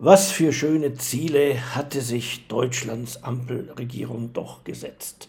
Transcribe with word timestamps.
Was 0.00 0.32
für 0.32 0.52
schöne 0.52 0.94
Ziele 0.94 1.74
hatte 1.76 2.00
sich 2.00 2.48
Deutschlands 2.48 3.22
Ampelregierung 3.22 4.32
doch 4.32 4.64
gesetzt. 4.64 5.28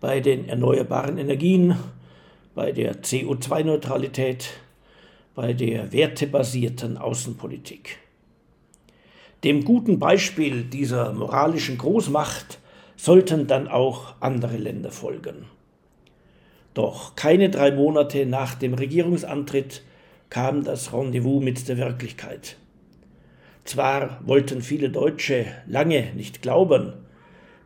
Bei 0.00 0.20
den 0.20 0.50
erneuerbaren 0.50 1.16
Energien, 1.16 1.74
bei 2.54 2.72
der 2.72 3.02
CO2-Neutralität, 3.02 4.50
bei 5.34 5.54
der 5.54 5.92
wertebasierten 5.92 6.98
Außenpolitik. 6.98 7.96
Dem 9.44 9.64
guten 9.64 9.98
Beispiel 9.98 10.64
dieser 10.64 11.14
moralischen 11.14 11.78
Großmacht 11.78 12.58
sollten 12.96 13.46
dann 13.46 13.66
auch 13.66 14.14
andere 14.20 14.58
Länder 14.58 14.90
folgen. 14.90 15.46
Doch 16.74 17.16
keine 17.16 17.48
drei 17.48 17.72
Monate 17.72 18.26
nach 18.26 18.56
dem 18.56 18.74
Regierungsantritt 18.74 19.82
kam 20.28 20.64
das 20.64 20.92
Rendezvous 20.92 21.42
mit 21.42 21.66
der 21.66 21.78
Wirklichkeit. 21.78 22.58
Zwar 23.64 24.20
wollten 24.24 24.60
viele 24.60 24.90
Deutsche 24.90 25.46
lange 25.66 26.12
nicht 26.14 26.42
glauben, 26.42 26.92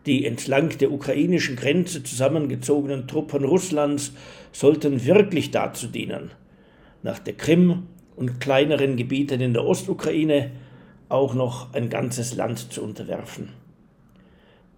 die 0.06 0.24
entlang 0.24 0.70
der 0.78 0.92
ukrainischen 0.92 1.56
Grenze 1.56 2.02
zusammengezogenen 2.02 3.08
Truppen 3.08 3.44
Russlands 3.44 4.12
sollten 4.52 5.04
wirklich 5.04 5.50
dazu 5.50 5.88
dienen, 5.88 6.30
nach 7.02 7.18
der 7.18 7.34
Krim 7.34 7.88
und 8.16 8.40
kleineren 8.40 8.96
Gebieten 8.96 9.40
in 9.40 9.52
der 9.52 9.64
Ostukraine 9.64 10.52
auch 11.08 11.34
noch 11.34 11.74
ein 11.74 11.88
ganzes 11.88 12.34
Land 12.36 12.72
zu 12.72 12.82
unterwerfen. 12.82 13.50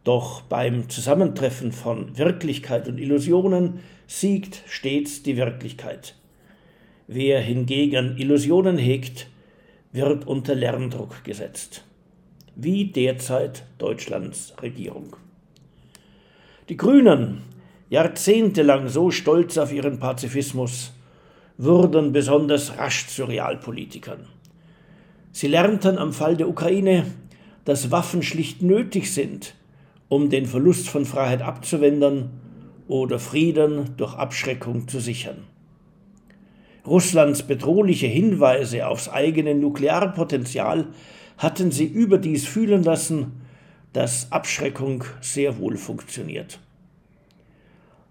Doch 0.04 0.40
beim 0.42 0.88
Zusammentreffen 0.88 1.72
von 1.72 2.16
Wirklichkeit 2.16 2.88
und 2.88 2.98
Illusionen 2.98 3.80
siegt 4.06 4.62
stets 4.66 5.22
die 5.22 5.36
Wirklichkeit. 5.36 6.16
Wer 7.06 7.40
hingegen 7.40 8.16
Illusionen 8.16 8.78
hegt, 8.78 9.28
wird 9.92 10.26
unter 10.26 10.54
Lerndruck 10.54 11.24
gesetzt, 11.24 11.84
wie 12.54 12.86
derzeit 12.86 13.64
Deutschlands 13.78 14.54
Regierung. 14.62 15.16
Die 16.68 16.76
Grünen, 16.76 17.42
jahrzehntelang 17.88 18.88
so 18.88 19.10
stolz 19.10 19.58
auf 19.58 19.72
ihren 19.72 19.98
Pazifismus, 19.98 20.92
wurden 21.58 22.12
besonders 22.12 22.78
rasch 22.78 23.08
zu 23.08 23.24
Realpolitikern. 23.24 24.26
Sie 25.32 25.48
lernten 25.48 25.98
am 25.98 26.12
Fall 26.12 26.36
der 26.36 26.48
Ukraine, 26.48 27.06
dass 27.64 27.90
Waffen 27.90 28.22
schlicht 28.22 28.62
nötig 28.62 29.12
sind, 29.12 29.54
um 30.08 30.30
den 30.30 30.46
Verlust 30.46 30.88
von 30.88 31.04
Freiheit 31.04 31.42
abzuwenden 31.42 32.30
oder 32.88 33.18
Frieden 33.18 33.96
durch 33.96 34.14
Abschreckung 34.14 34.88
zu 34.88 35.00
sichern. 35.00 35.49
Russlands 36.86 37.42
bedrohliche 37.42 38.06
Hinweise 38.06 38.86
aufs 38.86 39.08
eigene 39.08 39.54
Nuklearpotenzial 39.54 40.88
hatten 41.38 41.70
sie 41.70 41.86
überdies 41.86 42.46
fühlen 42.46 42.82
lassen, 42.82 43.42
dass 43.92 44.30
Abschreckung 44.30 45.04
sehr 45.20 45.58
wohl 45.58 45.76
funktioniert. 45.76 46.60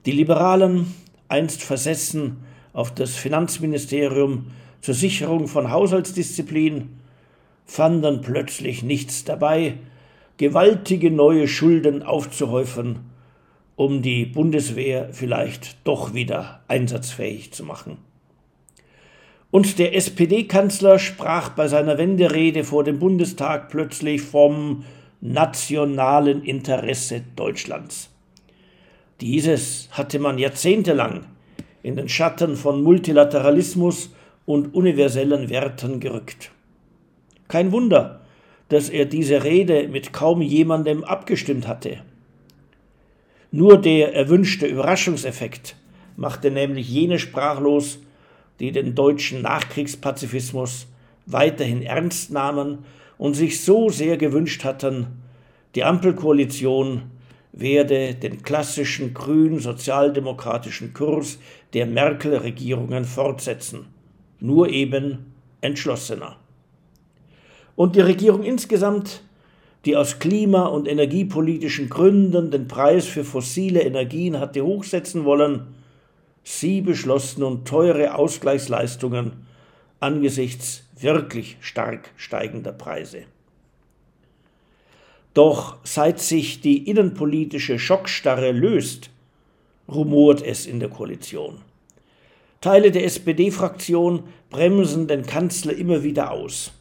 Die 0.05 0.11
Liberalen, 0.11 0.93
einst 1.27 1.63
versessen 1.63 2.37
auf 2.73 2.93
das 2.93 3.15
Finanzministerium 3.15 4.47
zur 4.81 4.93
Sicherung 4.93 5.47
von 5.47 5.71
Haushaltsdisziplin, 5.71 6.89
fanden 7.65 8.21
plötzlich 8.21 8.81
nichts 8.83 9.23
dabei, 9.25 9.75
gewaltige 10.37 11.11
neue 11.11 11.47
Schulden 11.47 12.01
aufzuhäufen, 12.01 12.99
um 13.75 14.01
die 14.01 14.25
Bundeswehr 14.25 15.09
vielleicht 15.11 15.77
doch 15.85 16.13
wieder 16.13 16.63
einsatzfähig 16.67 17.53
zu 17.53 17.63
machen. 17.63 18.08
Und 19.51 19.79
der 19.79 19.95
SPD-Kanzler 19.95 20.99
sprach 20.99 21.49
bei 21.49 21.67
seiner 21.67 21.97
Wenderede 21.97 22.63
vor 22.63 22.83
dem 22.83 22.99
Bundestag 22.99 23.69
plötzlich 23.69 24.21
vom 24.21 24.83
nationalen 25.21 26.43
Interesse 26.43 27.23
Deutschlands. 27.35 28.09
Dieses 29.21 29.89
hatte 29.91 30.19
man 30.19 30.37
jahrzehntelang 30.37 31.25
in 31.81 31.95
den 31.95 32.07
Schatten 32.09 32.55
von 32.55 32.83
Multilateralismus 32.83 34.13
und 34.45 34.73
universellen 34.73 35.49
Werten 35.49 35.99
gerückt. 35.99 36.51
Kein 37.47 37.71
Wunder, 37.71 38.21
dass 38.69 38.89
er 38.89 39.05
diese 39.05 39.43
Rede 39.43 39.87
mit 39.87 40.13
kaum 40.13 40.41
jemandem 40.41 41.03
abgestimmt 41.03 41.67
hatte. 41.67 42.03
Nur 43.51 43.81
der 43.81 44.13
erwünschte 44.13 44.67
Überraschungseffekt 44.67 45.75
machte 46.15 46.51
nämlich 46.51 46.87
jene 46.87 47.17
sprachlos, 47.17 47.99
die 48.59 48.71
den 48.71 48.95
deutschen 48.95 49.41
Nachkriegspazifismus 49.41 50.87
weiterhin 51.25 51.81
ernst 51.81 52.31
nahmen 52.31 52.79
und 53.17 53.35
sich 53.35 53.61
so 53.61 53.89
sehr 53.89 54.17
gewünscht 54.17 54.63
hatten, 54.63 55.07
die 55.75 55.83
Ampelkoalition 55.83 57.03
werde 57.51 58.15
den 58.15 58.41
klassischen 58.41 59.13
grün-sozialdemokratischen 59.13 60.93
Kurs 60.93 61.39
der 61.73 61.85
Merkel-Regierungen 61.85 63.05
fortsetzen, 63.05 63.85
nur 64.39 64.69
eben 64.69 65.33
entschlossener. 65.61 66.37
Und 67.75 67.95
die 67.95 68.01
Regierung 68.01 68.43
insgesamt, 68.43 69.21
die 69.85 69.95
aus 69.95 70.19
klima- 70.19 70.67
und 70.67 70.87
energiepolitischen 70.87 71.89
Gründen 71.89 72.51
den 72.51 72.67
Preis 72.67 73.05
für 73.05 73.23
fossile 73.23 73.81
Energien 73.81 74.39
hatte 74.39 74.63
hochsetzen 74.63 75.23
wollen, 75.23 75.67
Sie 76.51 76.81
beschloss 76.81 77.37
nun 77.37 77.63
teure 77.63 78.15
Ausgleichsleistungen 78.15 79.45
angesichts 79.99 80.83
wirklich 80.99 81.57
stark 81.61 82.09
steigender 82.17 82.71
Preise. 82.71 83.25
Doch 85.35 85.77
seit 85.83 86.19
sich 86.19 86.59
die 86.59 86.89
innenpolitische 86.89 87.77
Schockstarre 87.77 88.51
löst, 88.51 89.11
rumort 89.87 90.41
es 90.41 90.65
in 90.65 90.79
der 90.79 90.89
Koalition. 90.89 91.61
Teile 92.61 92.89
der 92.89 93.05
SPD-Fraktion 93.05 94.23
bremsen 94.49 95.07
den 95.07 95.27
Kanzler 95.27 95.73
immer 95.73 96.01
wieder 96.01 96.31
aus. 96.31 96.71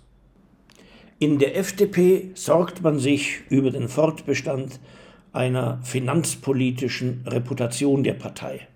In 1.18 1.38
der 1.38 1.58
FDP 1.58 2.30
sorgt 2.32 2.80
man 2.80 2.98
sich 2.98 3.42
über 3.50 3.70
den 3.70 3.90
Fortbestand 3.90 4.80
einer 5.34 5.78
finanzpolitischen 5.82 7.22
Reputation 7.26 8.02
der 8.02 8.14
Partei. 8.14 8.66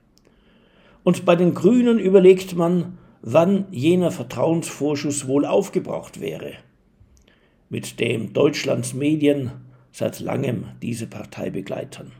Und 1.04 1.24
bei 1.24 1.36
den 1.36 1.54
Grünen 1.54 1.98
überlegt 1.98 2.54
man, 2.54 2.98
wann 3.22 3.66
jener 3.70 4.10
Vertrauensvorschuss 4.10 5.26
wohl 5.26 5.46
aufgebraucht 5.46 6.20
wäre, 6.20 6.54
mit 7.68 8.00
dem 8.00 8.32
Deutschlands 8.32 8.94
Medien 8.94 9.52
seit 9.92 10.20
langem 10.20 10.66
diese 10.80 11.06
Partei 11.06 11.50
begleiten. 11.50 12.12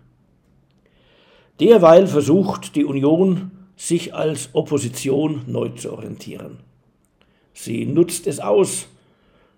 Derweil 1.61 2.07
versucht 2.07 2.77
die 2.77 2.85
Union, 2.85 3.51
sich 3.77 4.15
als 4.15 4.51
Opposition 4.53 5.43
neu 5.47 5.71
zu 5.71 5.93
orientieren. 5.93 6.59
Sie 7.53 7.85
nutzt 7.85 8.27
es 8.27 8.41
aus, 8.41 8.87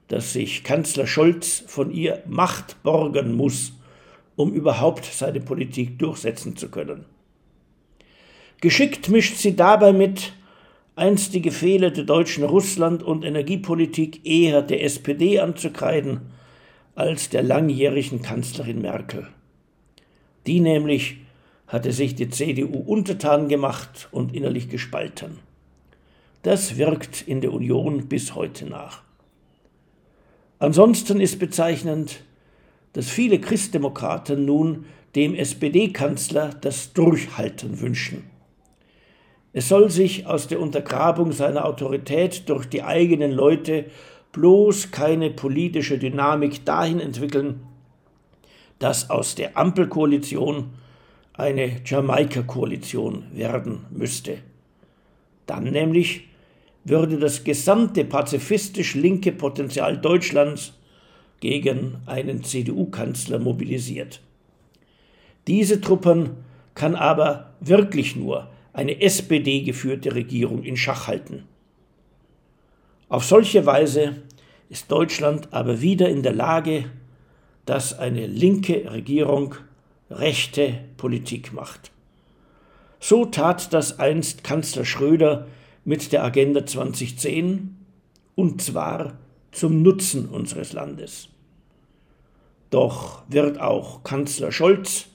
dass 0.09 0.33
sich 0.33 0.65
Kanzler 0.65 1.07
Scholz 1.07 1.65
von 1.67 1.91
ihr 1.91 2.23
Macht 2.27 2.83
borgen 2.83 3.35
muss, 3.35 3.73
um 4.37 4.53
überhaupt 4.53 5.05
seine 5.05 5.41
Politik 5.41 5.99
durchsetzen 5.99 6.57
zu 6.57 6.69
können. 6.69 7.05
Geschickt 8.61 9.09
mischt 9.09 9.37
sie 9.37 9.57
dabei 9.57 9.93
mit, 9.93 10.33
einstige 10.97 11.51
Fehler 11.51 11.91
der 11.91 12.05
deutschen 12.05 12.45
Russland- 12.45 13.03
und 13.03 13.25
Energiepolitik 13.25 14.25
eher 14.25 14.63
der 14.63 14.85
SPD 14.85 15.41
anzukreiden 15.41 16.21
als 16.95 17.29
der 17.29 17.43
langjährigen 17.43 18.23
Kanzlerin 18.23 18.81
Merkel. 18.81 19.27
Die 20.47 20.61
nämlich 20.61 21.17
hatte 21.67 21.93
sich 21.93 22.15
die 22.15 22.31
CDU 22.31 22.79
untertan 22.79 23.49
gemacht 23.49 24.09
und 24.13 24.35
innerlich 24.35 24.69
gespalten. 24.69 25.39
Das 26.43 26.77
wirkt 26.77 27.23
in 27.23 27.41
der 27.41 27.53
Union 27.53 28.07
bis 28.07 28.35
heute 28.35 28.67
nach. 28.67 29.03
Ansonsten 30.59 31.21
ist 31.21 31.39
bezeichnend, 31.39 32.23
dass 32.93 33.09
viele 33.09 33.41
Christdemokraten 33.41 34.45
nun 34.45 34.85
dem 35.17 35.35
SPD-Kanzler 35.35 36.51
das 36.61 36.93
Durchhalten 36.93 37.81
wünschen. 37.81 38.25
Es 39.57 39.69
soll 39.69 39.89
sich 39.89 40.27
aus 40.27 40.49
der 40.49 40.61
Untergrabung 40.61 41.31
seiner 41.31 41.65
Autorität 41.65 42.49
durch 42.49 42.67
die 42.67 42.83
eigenen 42.83 43.31
Leute 43.31 43.85
bloß 44.33 44.91
keine 44.91 45.31
politische 45.31 45.97
Dynamik 45.97 46.65
dahin 46.65 46.99
entwickeln, 46.99 47.61
dass 48.81 49.11
aus 49.11 49.37
der 49.37 49.57
Ampelkoalition 49.57 50.71
eine 51.35 51.81
Jamaika-Koalition 51.85 53.27
werden 53.33 53.87
müsste. 53.91 54.39
Dann 55.47 55.65
nämlich 55.65 56.25
würde 56.83 57.19
das 57.19 57.45
gesamte 57.45 58.05
pazifistisch 58.05 58.97
linke 58.97 59.31
Potenzial 59.31 59.99
Deutschlands 59.99 60.73
gegen 61.39 61.99
einen 62.07 62.43
CDU-Kanzler 62.43 63.39
mobilisiert. 63.39 64.21
Diese 65.47 65.81
Truppen 65.81 66.31
kann 66.75 66.97
aber 66.97 67.55
wirklich 67.61 68.17
nur 68.17 68.49
eine 68.75 69.01
SPD-geführte 69.01 70.15
Regierung 70.15 70.63
in 70.63 70.77
Schach 70.77 71.07
halten. 71.07 71.45
Auf 73.09 73.25
solche 73.25 73.65
Weise 73.65 74.23
ist 74.69 74.91
Deutschland 74.91 75.53
aber 75.53 75.81
wieder 75.81 76.09
in 76.09 76.23
der 76.23 76.35
Lage, 76.35 76.91
dass 77.65 77.99
eine 77.99 78.27
linke 78.27 78.93
Regierung 78.93 79.55
rechte 80.11 80.81
Politik 80.97 81.53
macht. 81.53 81.93
So 83.01 83.25
tat 83.25 83.73
das 83.73 83.99
einst 83.99 84.45
Kanzler 84.45 84.85
Schröder 84.85 85.47
mit 85.85 86.13
der 86.13 86.25
Agenda 86.25 86.67
2010 86.67 87.77
und 88.35 88.61
zwar 88.61 89.19
zum 89.53 89.83
Nutzen 89.83 90.29
unseres 90.29 90.73
Landes. 90.73 91.29
Doch 92.71 93.23
wird 93.29 93.61
auch 93.61 94.03
Kanzler 94.03 94.51
Scholz 94.51 95.07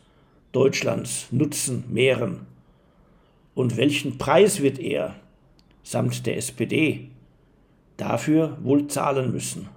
Deutschlands 0.53 1.27
Nutzen 1.31 1.83
mehren. 1.89 2.47
Und 3.59 3.75
welchen 3.75 4.17
Preis 4.17 4.61
wird 4.61 4.79
er 4.79 5.15
samt 5.83 6.25
der 6.25 6.37
SPD 6.37 7.09
dafür 7.97 8.57
wohl 8.61 8.87
zahlen 8.87 9.33
müssen? 9.33 9.67